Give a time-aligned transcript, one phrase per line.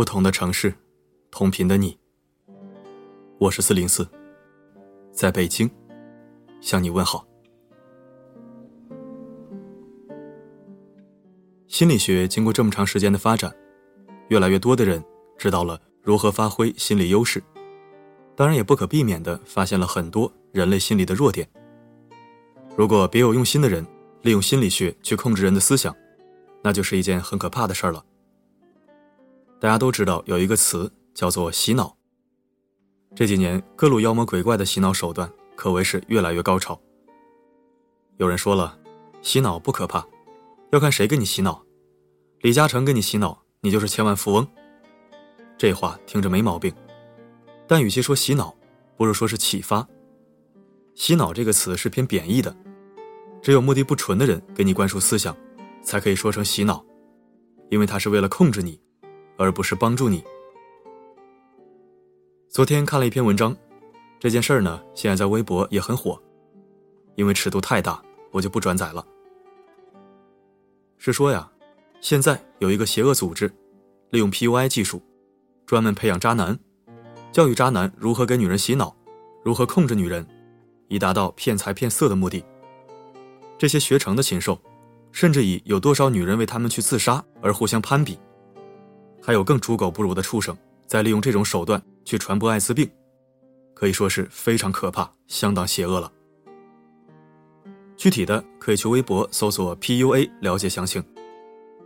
[0.00, 0.72] 不同的城市，
[1.30, 1.94] 同频的你。
[3.36, 4.08] 我是四零四，
[5.12, 5.70] 在北京
[6.62, 7.22] 向你问好。
[11.68, 13.54] 心理学经过这么长时间的发展，
[14.28, 15.04] 越来越多的人
[15.36, 17.42] 知道了如何发挥心理优势，
[18.34, 21.46] 当然也不可避免的发现了很多人类心理的弱点。
[22.74, 23.86] 如果别有用心的人
[24.22, 25.94] 利用心理学去控制人的思想，
[26.62, 28.02] 那就是一件很可怕的事儿了。
[29.60, 31.94] 大家都知道有一个词叫做洗脑。
[33.14, 36.80] 这几年各路妖魔鬼怪的洗脑手段可谓是越来越高超。
[38.16, 38.78] 有人说了，
[39.20, 40.06] 洗脑不可怕，
[40.72, 41.62] 要看谁给你洗脑。
[42.40, 44.48] 李嘉诚给你洗脑，你就是千万富翁。
[45.58, 46.72] 这话听着没毛病，
[47.68, 48.56] 但与其说洗脑，
[48.96, 49.86] 不如说是启发。
[50.94, 52.56] 洗脑这个词是偏贬义的，
[53.42, 55.36] 只有目的不纯的人给你灌输思想，
[55.82, 56.82] 才可以说成洗脑，
[57.68, 58.80] 因为他是为了控制你。
[59.40, 60.22] 而不是帮助你。
[62.50, 63.56] 昨天看了一篇文章，
[64.18, 66.20] 这件事儿呢，现在在微博也很火，
[67.14, 68.02] 因为尺度太大，
[68.32, 69.02] 我就不转载了。
[70.98, 71.50] 是说呀，
[72.02, 73.50] 现在有一个邪恶组织，
[74.10, 75.00] 利用 PUI 技术，
[75.64, 76.58] 专门培养渣男，
[77.32, 78.94] 教育渣男如何给女人洗脑，
[79.42, 80.26] 如何控制女人，
[80.88, 82.44] 以达到骗财骗色的目的。
[83.56, 84.60] 这些学成的禽兽，
[85.12, 88.18] 甚至以有多少女人为他们去自杀而互相攀比。
[89.22, 92.90] 还有更猪狗不如的畜生在利用这种手段去传播艾滋病，
[93.74, 96.10] 可以说是非常可怕，相当邪恶了。
[97.96, 101.04] 具体的可以去微博搜索 PUA 了解详情，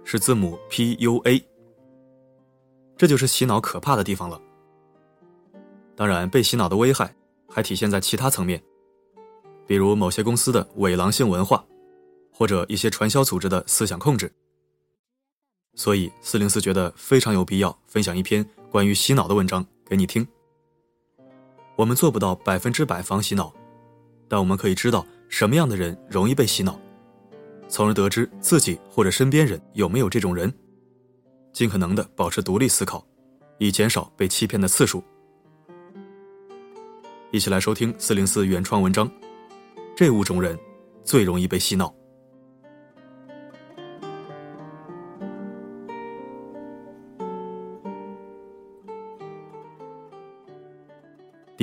[0.04, 1.42] 是字母 PUA。
[2.96, 4.40] 这就是洗脑可怕的地方了。
[5.96, 7.12] 当然，被洗脑的危害
[7.48, 8.62] 还体现在其他层面，
[9.66, 11.64] 比如某些公司的伪狼性文化，
[12.32, 14.32] 或者一些传销组织的思想控制。
[15.74, 20.26] 所以，四零四觉得非常有必要分享一篇关于洗脑的文章给你听。
[21.76, 23.52] 我们做不到百分之百防洗脑，
[24.28, 26.78] 但我们可以知道什么样的人容易被洗脑，
[27.68, 30.52] 从而得知自己或者身边人有没有这种人，
[31.52, 33.04] 尽可能的保持独立思考，
[33.58, 35.02] 以减少被欺骗的次数。
[37.32, 39.10] 一起来收听四零四原创文章：
[39.96, 40.56] 这五种人
[41.02, 41.92] 最容易被洗脑。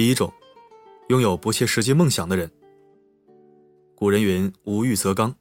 [0.01, 0.33] 第一种，
[1.09, 2.49] 拥有不切实际梦想的人。
[3.93, 5.31] 古人云：“无欲则刚。”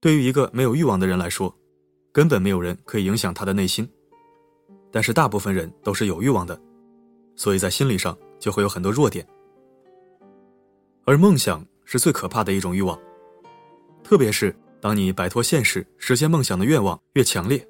[0.00, 1.52] 对于一个没有欲望的人来说，
[2.12, 3.90] 根本没有人可以影响他的内心。
[4.92, 6.56] 但是大部分人都是有欲望的，
[7.34, 9.26] 所以在心理上就会有很多弱点。
[11.04, 12.96] 而梦想是最可怕的一种欲望，
[14.04, 17.66] 特别是当你摆脱现实、实现梦想的愿望越强烈，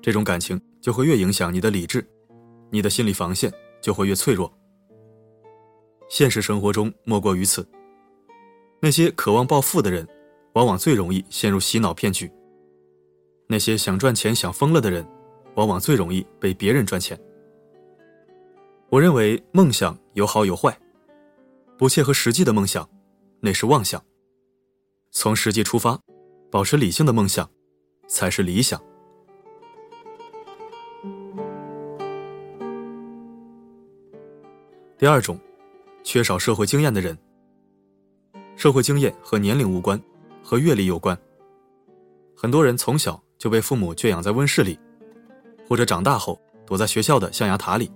[0.00, 2.02] 这种感情就会越影响你的理智，
[2.70, 3.52] 你的心理防线
[3.82, 4.50] 就会越脆弱。
[6.08, 7.66] 现实生活中莫过于此。
[8.80, 10.06] 那些渴望暴富的人，
[10.52, 12.26] 往往最容易陷入洗脑骗局；
[13.46, 15.06] 那些想赚钱想疯了的人，
[15.56, 17.18] 往往最容易被别人赚钱。
[18.88, 20.78] 我认为梦想有好有坏，
[21.76, 22.88] 不切合实际的梦想，
[23.40, 24.00] 那是妄想；
[25.10, 25.98] 从实际出发，
[26.50, 27.50] 保持理性的梦想，
[28.06, 28.80] 才是理想。
[34.96, 35.38] 第二种。
[36.02, 37.16] 缺少社会经验的人，
[38.56, 40.00] 社会经验和年龄无关，
[40.42, 41.16] 和阅历有关。
[42.34, 44.78] 很多人从小就被父母圈养在温室里，
[45.68, 47.90] 或者长大后躲在学校的象牙塔里，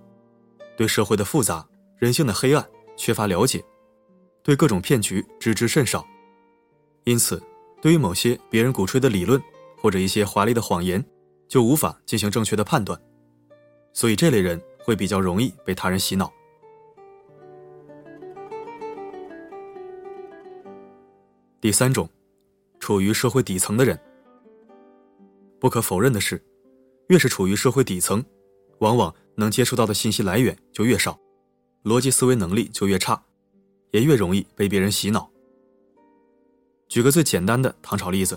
[0.77, 3.65] 对社会的复杂、人性的黑暗缺乏了解，
[4.43, 6.07] 对各种骗局知之甚少，
[7.05, 7.43] 因此，
[7.81, 9.41] 对于某些别人鼓吹的理论
[9.79, 11.05] 或者一些华丽的谎言，
[11.49, 13.01] 就无法进行正确的判断，
[13.93, 16.33] 所以这类人会比较容易被他人洗脑。
[21.63, 22.11] 第三种，
[22.81, 23.97] 处于社会底层的人。
[25.61, 26.43] 不可否认的是，
[27.07, 28.21] 越是处于社会底层，
[28.81, 31.17] 往往能接触到的信息来源就越少，
[31.85, 33.23] 逻辑思维能力就越差，
[33.93, 35.31] 也越容易被别人洗脑。
[36.89, 38.37] 举个最简单的唐朝例子：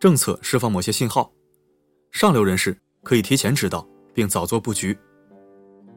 [0.00, 1.32] 政策释放某些信号，
[2.10, 4.92] 上流人士可以提前知道并早做布局；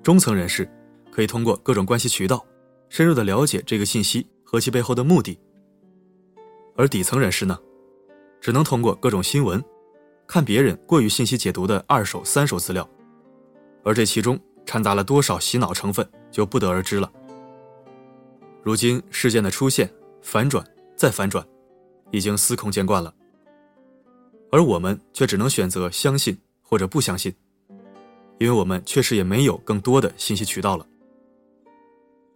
[0.03, 0.71] 中层人士
[1.12, 2.45] 可以通过各种关系渠道，
[2.89, 5.35] 深入的了解这个信息和其背后的目的。
[6.75, 7.57] 而底层人士呢，
[8.39, 9.63] 只能通过各种新闻，
[10.27, 12.88] 看别人过于信息解读的二手、三手资料，
[13.83, 17.12] 而这其中掺杂了多少洗脑成分，就不得而知了。
[18.63, 19.91] 如今事件的出现、
[20.21, 20.65] 反转
[20.95, 21.45] 再反转，
[22.12, 23.13] 已经司空见惯了，
[24.51, 27.33] 而我们却只能选择相信或者不相信，
[28.39, 30.85] 因为我们确实也没有更多的信息渠道了。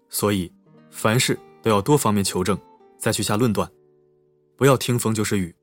[0.10, 0.52] 所以，
[0.90, 2.58] 凡事都要多方面求证，
[2.98, 3.70] 再去下论断，
[4.58, 5.54] 不要听风就是雨，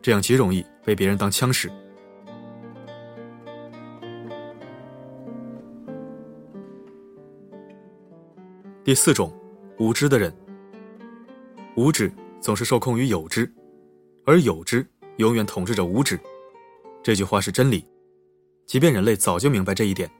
[0.00, 1.70] 这样极容易被别人当枪使。
[8.82, 9.32] 第四种，
[9.78, 10.34] 无知的人。
[11.76, 13.50] 无知总是受控于有知，
[14.24, 14.86] 而有知
[15.18, 16.18] 永远统治着无知。
[17.02, 17.86] 这句话是真理，
[18.66, 20.10] 即便人类早就明白这一点，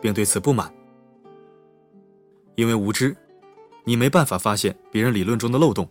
[0.00, 0.72] 并对此不满。
[2.54, 3.16] 因为无知，
[3.84, 5.88] 你没办法发现别人理论中的漏洞，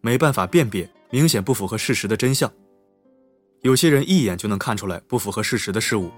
[0.00, 2.52] 没办法辨别明显不符合事实的真相。
[3.62, 6.10] 有些人一眼就能看出来不符合事实的事物，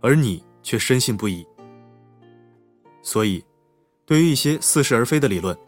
[0.00, 1.46] 而你却深信不疑。
[3.02, 3.44] 所以。
[4.08, 5.58] 对于一些似是而非的理论，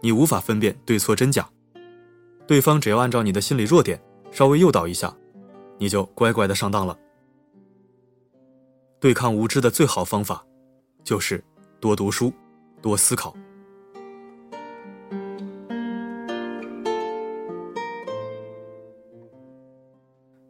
[0.00, 1.50] 你无法分辨对错真假。
[2.46, 4.00] 对方只要按照你的心理弱点
[4.30, 5.12] 稍微诱导一下，
[5.78, 6.96] 你就乖乖的上当了。
[9.00, 10.46] 对抗无知的最好方法，
[11.02, 11.42] 就是
[11.80, 12.32] 多读书，
[12.80, 13.36] 多思考。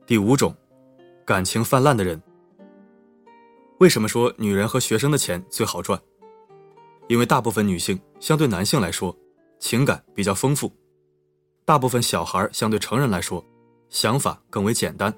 [0.05, 0.53] 第五种，
[1.25, 2.21] 感情泛滥的人。
[3.79, 6.01] 为什么说女人和学生的钱最好赚？
[7.07, 9.17] 因为大部分女性相对男性来说，
[9.61, 10.69] 情感比较丰富；
[11.65, 13.45] 大部分小孩相对成人来说，
[13.91, 15.15] 想法更为简单。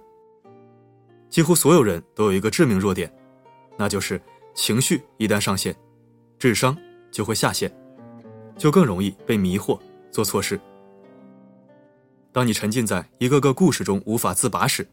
[1.30, 3.10] 几乎所有人都有一个致命弱点，
[3.78, 4.20] 那就是
[4.54, 5.74] 情绪一旦上线，
[6.38, 6.76] 智商
[7.10, 7.74] 就会下线，
[8.58, 10.60] 就更容易被迷惑做错事。
[12.34, 14.84] 当你沉浸在一个个故事中无法自拔时，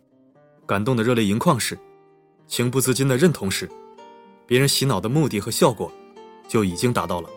[0.68, 1.78] 感动的热泪盈眶时，
[2.46, 3.68] 情不自禁的认同时，
[4.46, 5.92] 别人洗脑的目的和效果。
[6.48, 7.30] 就已经达到了。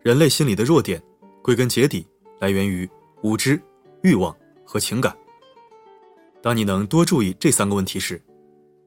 [0.00, 1.02] 人类心理的弱点，
[1.42, 2.06] 归根结底
[2.38, 2.88] 来源于
[3.22, 3.60] 无知、
[4.02, 4.32] 欲望
[4.64, 5.12] 和情感。
[6.40, 8.22] 当你能多注意这三个问题时，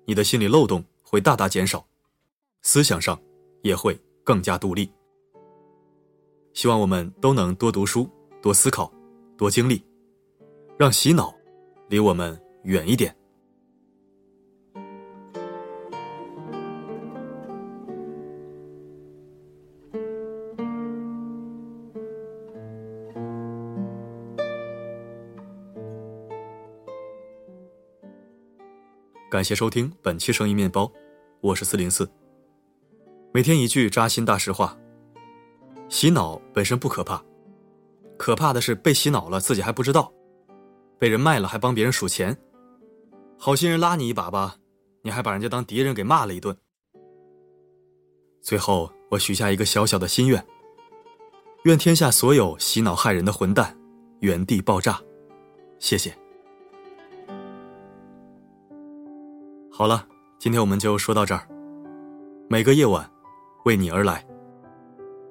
[0.05, 1.85] 你的心理漏洞会大大减少，
[2.61, 3.19] 思想上
[3.61, 4.91] 也会更加独立。
[6.51, 8.09] 希望我们都能多读书、
[8.41, 8.91] 多思考、
[9.37, 9.81] 多经历，
[10.77, 11.33] 让洗脑
[11.87, 13.15] 离我们远一点。
[29.29, 30.91] 感谢收听本期声音面包，
[31.39, 32.09] 我是四零四。
[33.37, 34.75] 每天一句扎心大实话：
[35.89, 37.23] 洗脑本身不可怕，
[38.17, 40.11] 可怕的是被洗脑了自己还不知道，
[40.97, 42.35] 被人卖了还帮别人数钱，
[43.37, 44.55] 好心人拉你一把吧，
[45.03, 46.57] 你还把人家当敌人给骂了一顿。
[48.41, 50.43] 最后，我许下一个小小的心愿：
[51.65, 53.77] 愿天下所有洗脑害人的混蛋
[54.21, 54.99] 原地爆炸。
[55.77, 56.11] 谢谢。
[59.71, 60.07] 好了，
[60.39, 61.47] 今天我们就说到这儿。
[62.49, 63.07] 每个夜晚，
[63.67, 64.25] 为你而来。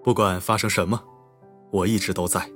[0.04, 1.02] 不管发生什么，
[1.72, 2.46] 我一直都在。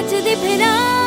[0.00, 0.99] सजदे फिरा